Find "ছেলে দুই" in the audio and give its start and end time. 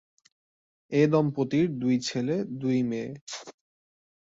1.99-2.77